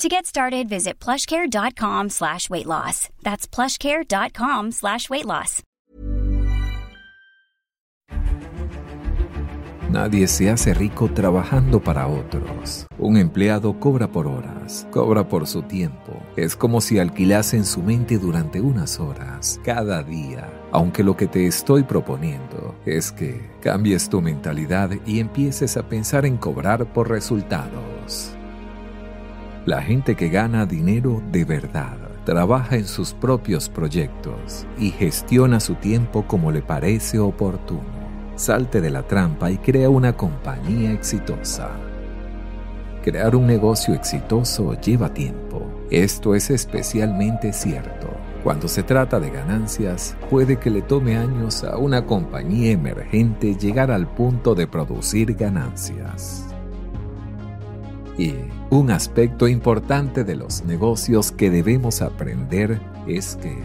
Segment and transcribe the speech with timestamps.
[0.00, 3.08] To get started, visit plushcare.com slash weight loss.
[3.22, 5.62] That's plushcare.com slash weight loss.
[9.94, 12.88] Nadie se hace rico trabajando para otros.
[12.98, 16.20] Un empleado cobra por horas, cobra por su tiempo.
[16.34, 20.50] Es como si alquilasen su mente durante unas horas, cada día.
[20.72, 26.26] Aunque lo que te estoy proponiendo es que cambies tu mentalidad y empieces a pensar
[26.26, 28.33] en cobrar por resultados.
[29.66, 35.76] La gente que gana dinero de verdad trabaja en sus propios proyectos y gestiona su
[35.76, 37.82] tiempo como le parece oportuno.
[38.36, 41.70] Salte de la trampa y crea una compañía exitosa.
[43.02, 45.66] Crear un negocio exitoso lleva tiempo.
[45.90, 48.08] Esto es especialmente cierto.
[48.42, 53.90] Cuando se trata de ganancias, puede que le tome años a una compañía emergente llegar
[53.90, 56.53] al punto de producir ganancias.
[58.16, 58.34] Y
[58.70, 63.58] un aspecto importante de los negocios que debemos aprender es que,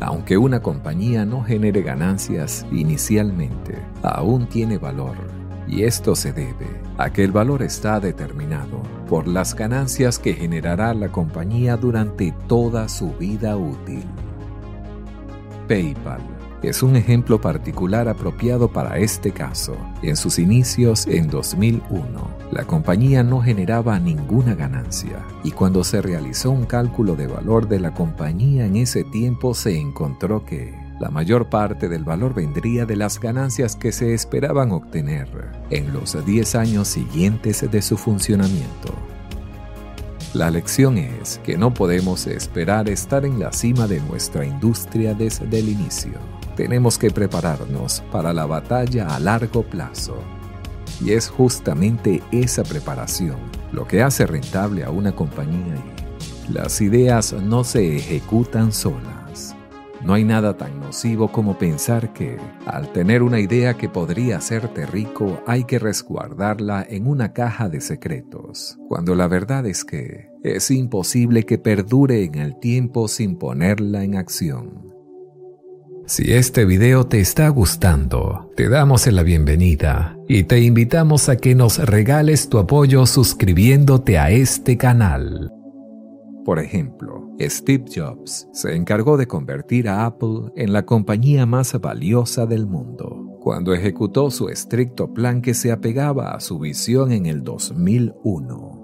[0.00, 5.16] aunque una compañía no genere ganancias inicialmente, aún tiene valor.
[5.66, 6.66] Y esto se debe
[6.98, 12.88] a que el valor está determinado por las ganancias que generará la compañía durante toda
[12.88, 14.04] su vida útil.
[15.66, 16.20] PayPal
[16.62, 19.76] es un ejemplo particular apropiado para este caso.
[20.02, 26.52] En sus inicios en 2001, la compañía no generaba ninguna ganancia y cuando se realizó
[26.52, 31.50] un cálculo de valor de la compañía en ese tiempo se encontró que la mayor
[31.50, 35.26] parte del valor vendría de las ganancias que se esperaban obtener
[35.70, 38.94] en los 10 años siguientes de su funcionamiento.
[40.32, 45.58] La lección es que no podemos esperar estar en la cima de nuestra industria desde
[45.58, 46.12] el inicio.
[46.54, 50.22] Tenemos que prepararnos para la batalla a largo plazo.
[51.00, 53.36] Y es justamente esa preparación
[53.72, 59.56] lo que hace rentable a una compañía y las ideas no se ejecutan solas.
[60.04, 62.36] No hay nada tan nocivo como pensar que,
[62.66, 67.80] al tener una idea que podría hacerte rico, hay que resguardarla en una caja de
[67.80, 74.04] secretos, cuando la verdad es que es imposible que perdure en el tiempo sin ponerla
[74.04, 74.93] en acción.
[76.06, 81.54] Si este video te está gustando, te damos la bienvenida y te invitamos a que
[81.54, 85.50] nos regales tu apoyo suscribiéndote a este canal.
[86.44, 92.44] Por ejemplo, Steve Jobs se encargó de convertir a Apple en la compañía más valiosa
[92.44, 97.42] del mundo cuando ejecutó su estricto plan que se apegaba a su visión en el
[97.42, 98.83] 2001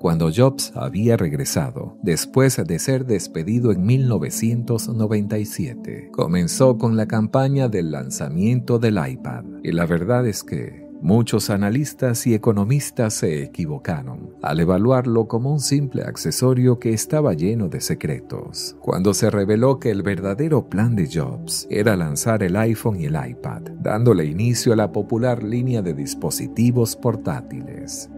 [0.00, 6.08] cuando Jobs había regresado, después de ser despedido en 1997.
[6.10, 12.26] Comenzó con la campaña del lanzamiento del iPad, y la verdad es que muchos analistas
[12.26, 18.76] y economistas se equivocaron al evaluarlo como un simple accesorio que estaba lleno de secretos,
[18.80, 23.18] cuando se reveló que el verdadero plan de Jobs era lanzar el iPhone y el
[23.22, 28.08] iPad, dándole inicio a la popular línea de dispositivos portátiles.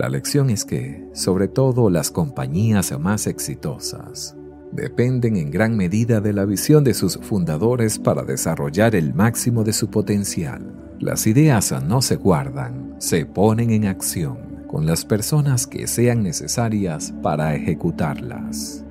[0.00, 4.34] La lección es que, sobre todo las compañías más exitosas,
[4.72, 9.74] dependen en gran medida de la visión de sus fundadores para desarrollar el máximo de
[9.74, 10.94] su potencial.
[11.00, 17.12] Las ideas no se guardan, se ponen en acción con las personas que sean necesarias
[17.22, 18.86] para ejecutarlas.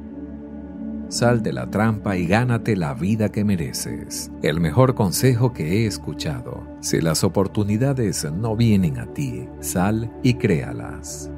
[1.09, 4.31] Sal de la trampa y gánate la vida que mereces.
[4.43, 6.61] El mejor consejo que he escuchado.
[6.81, 11.31] Si las oportunidades no vienen a ti, sal y créalas.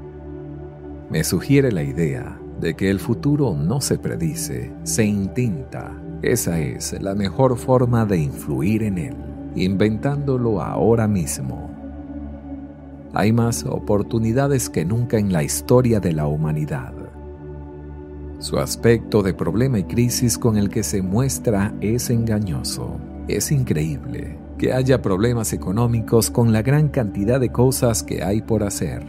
[1.10, 5.90] Me sugiere la idea de que el futuro no se predice, se intenta.
[6.22, 9.16] Esa es la mejor forma de influir en él,
[9.56, 11.72] inventándolo ahora mismo.
[13.14, 17.01] Hay más oportunidades que nunca en la historia de la humanidad
[18.42, 23.00] su aspecto de problema y crisis con el que se muestra es engañoso.
[23.28, 28.64] Es increíble que haya problemas económicos con la gran cantidad de cosas que hay por
[28.64, 29.06] hacer.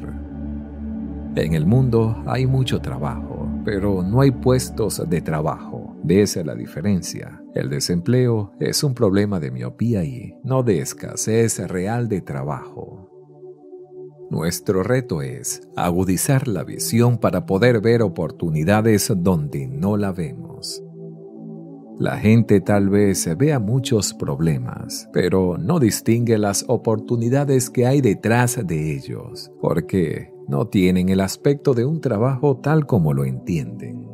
[1.35, 5.97] En el mundo hay mucho trabajo, pero no hay puestos de trabajo.
[6.03, 7.43] De esa la diferencia.
[7.55, 13.12] El desempleo es un problema de miopía y no de escasez real de trabajo.
[14.33, 20.83] Nuestro reto es agudizar la visión para poder ver oportunidades donde no la vemos.
[21.99, 28.59] La gente tal vez vea muchos problemas, pero no distingue las oportunidades que hay detrás
[28.67, 34.09] de ellos, porque no tienen el aspecto de un trabajo tal como lo entienden.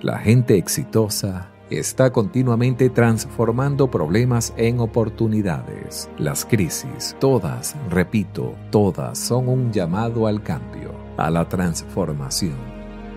[0.00, 6.10] La gente exitosa está continuamente transformando problemas en oportunidades.
[6.18, 12.56] Las crisis, todas, repito, todas son un llamado al cambio, a la transformación.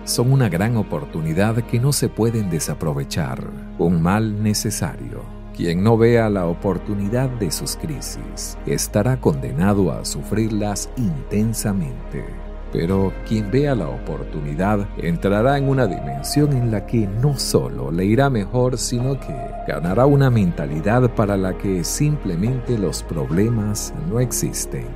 [0.04, 3.42] Son una gran oportunidad que no se pueden desaprovechar,
[3.78, 5.22] un mal necesario.
[5.56, 12.24] Quien no vea la oportunidad de sus crisis estará condenado a sufrirlas intensamente.
[12.74, 18.04] Pero quien vea la oportunidad entrará en una dimensión en la que no solo le
[18.04, 19.32] irá mejor, sino que
[19.68, 24.88] ganará una mentalidad para la que simplemente los problemas no existen.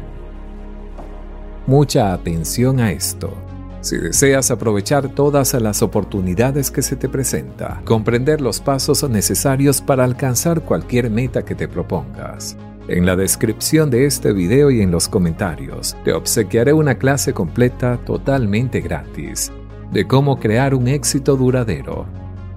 [1.68, 3.32] Mucha atención a esto.
[3.80, 10.02] Si deseas aprovechar todas las oportunidades que se te presenta, comprender los pasos necesarios para
[10.02, 12.56] alcanzar cualquier meta que te propongas,
[12.88, 17.98] en la descripción de este video y en los comentarios te obsequiaré una clase completa
[17.98, 19.52] totalmente gratis
[19.92, 22.06] de cómo crear un éxito duradero,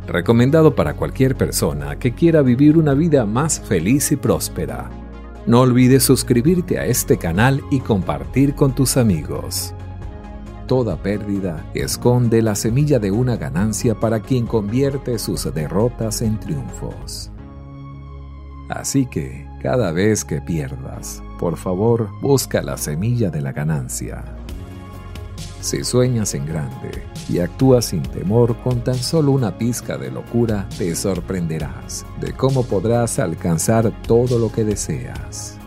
[0.08, 4.90] recomendado para cualquier persona que quiera vivir una vida más feliz y próspera.
[5.46, 9.74] No olvides suscribirte a este canal y compartir con tus amigos.
[10.68, 17.31] Toda pérdida esconde la semilla de una ganancia para quien convierte sus derrotas en triunfos.
[18.72, 24.24] Así que, cada vez que pierdas, por favor, busca la semilla de la ganancia.
[25.60, 30.68] Si sueñas en grande y actúas sin temor con tan solo una pizca de locura,
[30.78, 35.58] te sorprenderás de cómo podrás alcanzar todo lo que deseas.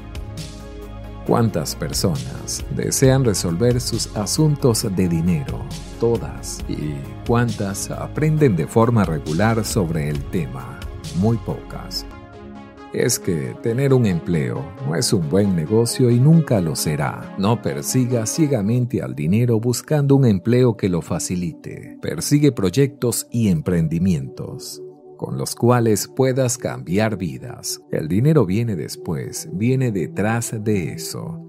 [1.26, 5.60] ¿Cuántas personas desean resolver sus asuntos de dinero?
[6.00, 6.64] Todas.
[6.68, 6.94] ¿Y
[7.26, 10.80] cuántas aprenden de forma regular sobre el tema?
[11.16, 12.06] Muy pocas
[12.94, 17.34] es que tener un empleo no es un buen negocio y nunca lo será.
[17.38, 21.98] No persiga ciegamente al dinero buscando un empleo que lo facilite.
[22.00, 24.80] Persigue proyectos y emprendimientos
[25.16, 27.80] con los cuales puedas cambiar vidas.
[27.90, 31.40] El dinero viene después, viene detrás de eso.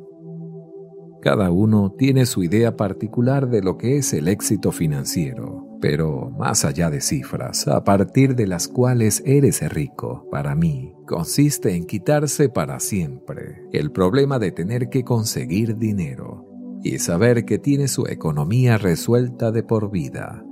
[1.22, 6.66] Cada uno tiene su idea particular de lo que es el éxito financiero, pero más
[6.66, 12.50] allá de cifras, a partir de las cuales eres rico, para mí, consiste en quitarse
[12.50, 16.44] para siempre el problema de tener que conseguir dinero
[16.82, 20.44] y saber que tiene su economía resuelta de por vida.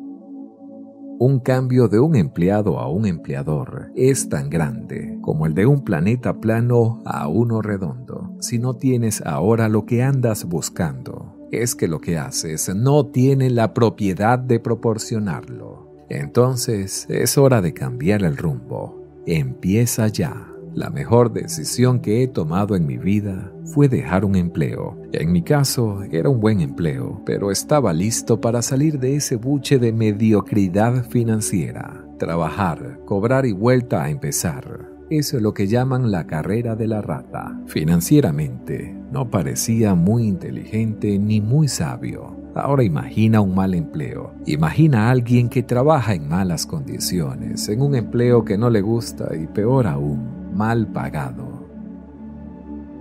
[1.18, 5.84] Un cambio de un empleado a un empleador es tan grande como el de un
[5.84, 8.38] planeta plano a uno redondo.
[8.40, 13.50] Si no tienes ahora lo que andas buscando, es que lo que haces no tiene
[13.50, 16.06] la propiedad de proporcionarlo.
[16.10, 19.04] Entonces es hora de cambiar el rumbo.
[19.26, 20.48] Empieza ya.
[20.74, 24.98] La mejor decisión que he tomado en mi vida fue dejar un empleo.
[25.12, 29.78] En mi caso era un buen empleo, pero estaba listo para salir de ese buche
[29.78, 32.04] de mediocridad financiera.
[32.18, 34.83] Trabajar, cobrar y vuelta a empezar.
[35.15, 37.55] Es lo que llaman la carrera de la rata.
[37.67, 42.36] Financieramente, no parecía muy inteligente ni muy sabio.
[42.55, 44.34] Ahora imagina un mal empleo.
[44.48, 49.36] Imagina a alguien que trabaja en malas condiciones, en un empleo que no le gusta
[49.36, 51.67] y peor aún, mal pagado.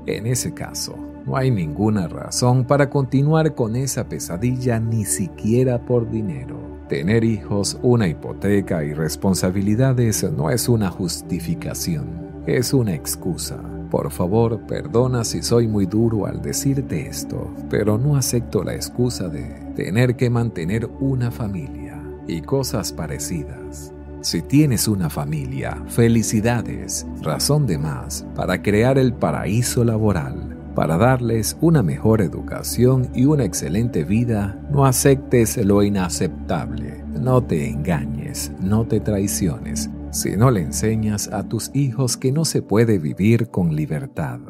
[0.04, 6.10] En ese caso, no hay ninguna razón para continuar con esa pesadilla ni siquiera por
[6.10, 6.61] dinero.
[6.92, 12.04] Tener hijos, una hipoteca y responsabilidades no es una justificación,
[12.46, 13.58] es una excusa.
[13.90, 19.30] Por favor, perdona si soy muy duro al decirte esto, pero no acepto la excusa
[19.30, 23.94] de tener que mantener una familia y cosas parecidas.
[24.20, 30.61] Si tienes una familia, felicidades, razón de más para crear el paraíso laboral.
[30.74, 37.68] Para darles una mejor educación y una excelente vida, no aceptes lo inaceptable, no te
[37.68, 42.98] engañes, no te traiciones, si no le enseñas a tus hijos que no se puede
[42.98, 44.40] vivir con libertad.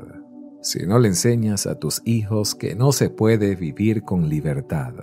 [0.62, 4.94] Si no le enseñas a tus hijos que no se puede vivir con libertad.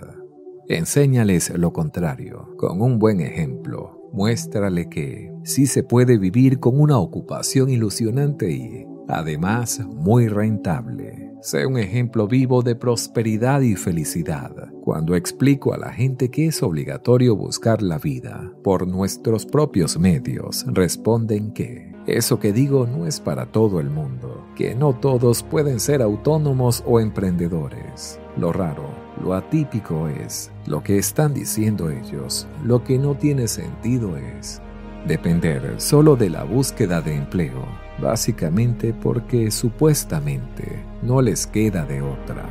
[0.68, 6.98] Enséñales lo contrario, con un buen ejemplo, Muéstrale que sí se puede vivir con una
[6.98, 11.32] ocupación ilusionante y, además, muy rentable.
[11.42, 14.52] Sé un ejemplo vivo de prosperidad y felicidad
[14.82, 20.66] cuando explico a la gente que es obligatorio buscar la vida por nuestros propios medios.
[20.68, 25.80] Responden que eso que digo no es para todo el mundo, que no todos pueden
[25.80, 28.20] ser autónomos o emprendedores.
[28.36, 32.46] Lo raro lo atípico es lo que están diciendo ellos.
[32.64, 34.62] Lo que no tiene sentido es
[35.06, 37.66] depender solo de la búsqueda de empleo,
[38.00, 42.44] básicamente porque supuestamente no les queda de otra.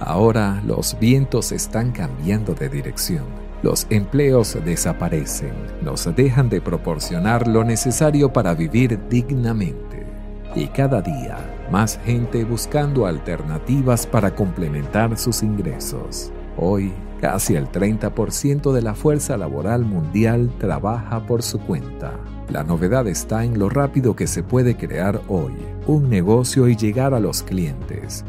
[0.00, 3.24] Ahora los vientos están cambiando de dirección.
[3.62, 5.52] Los empleos desaparecen,
[5.82, 10.06] nos dejan de proporcionar lo necesario para vivir dignamente.
[10.54, 11.36] Y cada día
[11.70, 16.32] más gente buscando alternativas para complementar sus ingresos.
[16.56, 22.12] Hoy, casi el 30% de la fuerza laboral mundial trabaja por su cuenta.
[22.48, 25.52] La novedad está en lo rápido que se puede crear hoy
[25.86, 28.24] un negocio y llegar a los clientes.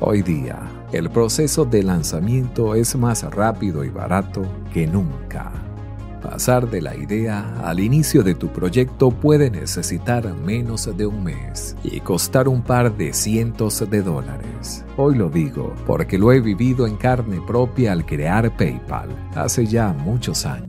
[0.00, 0.60] Hoy día,
[0.92, 5.52] el proceso de lanzamiento es más rápido y barato que nunca.
[6.22, 11.76] Pasar de la idea al inicio de tu proyecto puede necesitar menos de un mes
[11.82, 14.84] y costar un par de cientos de dólares.
[14.96, 19.88] Hoy lo digo porque lo he vivido en carne propia al crear PayPal hace ya
[19.92, 20.68] muchos años.